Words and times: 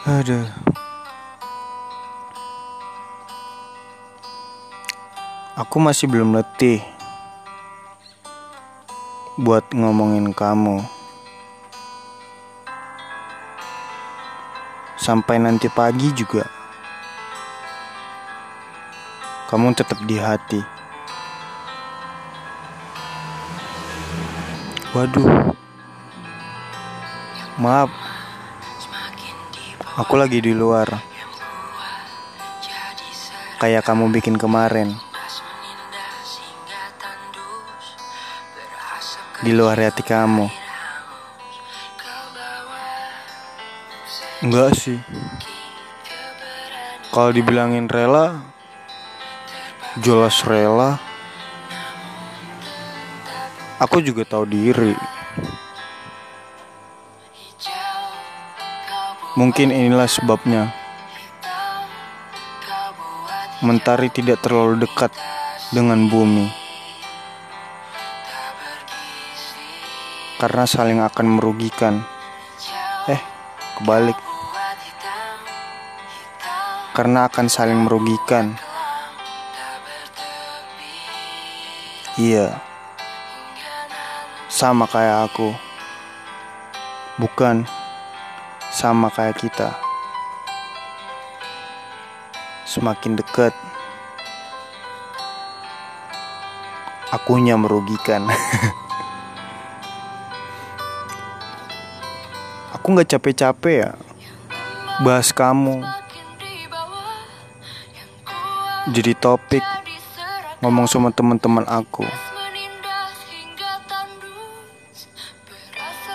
Aduh. 0.00 0.48
Aku 5.60 5.76
masih 5.76 6.08
belum 6.08 6.40
letih 6.40 6.80
buat 9.36 9.60
ngomongin 9.76 10.32
kamu. 10.32 10.80
Sampai 14.96 15.36
nanti 15.36 15.68
pagi 15.68 16.08
juga. 16.16 16.48
Kamu 19.52 19.76
tetap 19.76 20.00
di 20.08 20.16
hati. 20.16 20.64
Waduh. 24.96 25.52
Maaf. 27.60 28.09
Aku 29.98 30.14
lagi 30.14 30.38
di 30.38 30.54
luar. 30.54 30.86
Kayak 33.58 33.82
kamu 33.82 34.14
bikin 34.14 34.38
kemarin. 34.38 34.94
Di 39.42 39.50
luar 39.50 39.74
hati 39.82 40.06
kamu. 40.06 40.46
Enggak 44.46 44.78
sih. 44.78 45.02
Kalau 47.10 47.34
dibilangin 47.34 47.90
rela, 47.90 48.46
jelas 49.98 50.38
rela. 50.46 51.02
Aku 53.82 53.98
juga 53.98 54.22
tahu 54.22 54.46
diri. 54.46 54.94
Mungkin 59.40 59.72
inilah 59.72 60.04
sebabnya. 60.04 60.68
Mentari 63.64 64.12
tidak 64.12 64.44
terlalu 64.44 64.84
dekat 64.84 65.16
dengan 65.72 66.12
bumi. 66.12 66.52
Karena 70.36 70.68
saling 70.68 71.00
akan 71.00 71.40
merugikan. 71.40 72.04
Eh, 73.08 73.16
kebalik. 73.80 74.20
Karena 76.92 77.24
akan 77.24 77.48
saling 77.48 77.80
merugikan. 77.80 78.60
Iya. 82.20 82.60
Sama 84.52 84.84
kayak 84.84 85.32
aku. 85.32 85.56
Bukan 87.16 87.64
sama 88.70 89.10
kayak 89.10 89.36
kita. 89.42 89.74
Semakin 92.64 93.18
dekat, 93.18 93.50
akunya 97.10 97.58
merugikan. 97.58 98.30
aku 102.78 102.86
nggak 102.94 103.10
capek-capek 103.10 103.74
ya 103.86 103.92
bahas 105.02 105.34
kamu. 105.34 105.82
Jadi 108.90 109.12
topik 109.18 109.62
ngomong 110.62 110.86
sama 110.86 111.10
teman-teman 111.10 111.66
aku. 111.68 112.06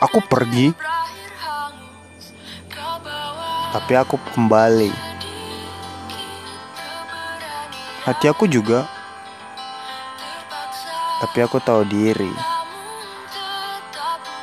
Aku 0.00 0.18
pergi 0.24 0.72
tapi 3.70 3.92
aku 3.94 4.18
kembali. 4.34 4.90
Hati 8.00 8.26
aku 8.26 8.50
juga, 8.50 8.88
tapi 11.22 11.38
aku 11.44 11.62
tahu 11.62 11.86
diri, 11.86 12.32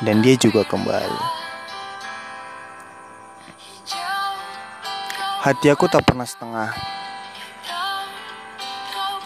dan 0.00 0.24
dia 0.24 0.38
juga 0.38 0.64
kembali. 0.64 1.24
Hati 5.44 5.66
aku 5.68 5.90
tak 5.90 6.06
pernah 6.06 6.24
setengah. 6.24 6.70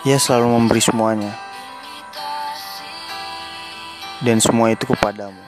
Ia 0.02 0.18
selalu 0.18 0.58
memberi 0.58 0.82
semuanya, 0.82 1.30
dan 4.24 4.42
semua 4.42 4.74
itu 4.74 4.88
kepadamu. 4.88 5.38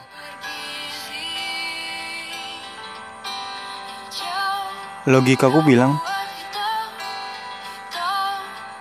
Logikaku 5.05 5.61
bilang 5.61 6.01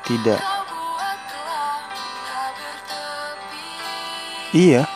tidak. 0.09 0.41
Iya. 4.57 4.89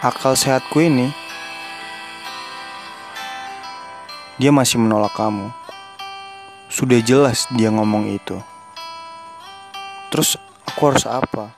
Akal 0.00 0.32
sehatku 0.40 0.80
ini 0.80 1.12
dia 4.40 4.48
masih 4.48 4.80
menolak 4.80 5.12
kamu. 5.12 5.52
Sudah 6.72 7.04
jelas 7.04 7.44
dia 7.52 7.68
ngomong 7.68 8.08
itu. 8.08 8.40
Terus 10.08 10.40
aku 10.64 10.80
harus 10.88 11.04
apa? 11.04 11.52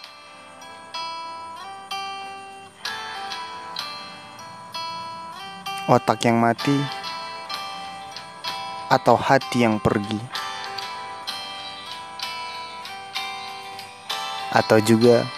Otak 5.86 6.26
yang 6.26 6.42
mati 6.42 7.05
atau 8.96 9.12
hati 9.12 9.60
yang 9.60 9.76
pergi, 9.76 10.16
atau 14.56 14.80
juga 14.80 15.28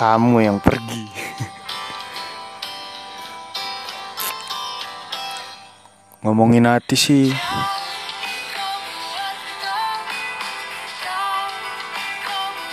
kamu 0.00 0.48
yang 0.48 0.56
pergi. 0.56 1.12
Ngomongin 6.24 6.64
hati 6.64 6.96
sih, 6.96 7.28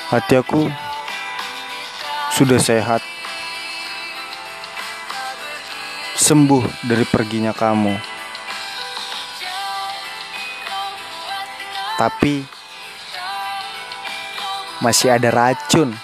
hati 0.08 0.40
aku 0.40 0.72
sudah 2.32 2.64
sehat, 2.64 3.04
sembuh 6.16 6.64
dari 6.88 7.04
perginya 7.04 7.52
kamu. 7.52 8.07
Tapi 11.98 12.46
masih 14.80 15.10
ada 15.18 15.34
racun. 15.34 15.98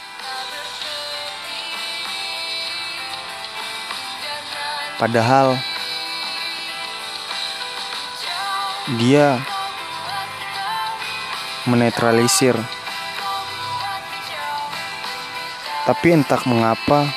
Padahal 4.97 5.57
dia 8.97 9.37
menetralisir. 11.69 12.57
Tapi 15.83 16.15
entah 16.15 16.39
mengapa 16.47 17.11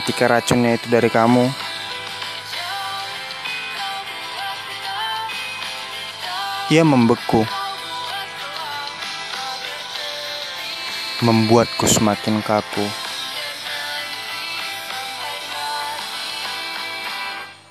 ketika 0.00 0.24
racunnya 0.24 0.80
itu 0.80 0.88
dari 0.88 1.12
kamu, 1.12 1.52
Ia 6.68 6.84
membeku, 6.84 7.48
membuatku 11.24 11.88
semakin 11.88 12.44
kaku, 12.44 12.84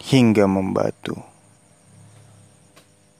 hingga 0.01 0.49
membatu. 0.49 1.36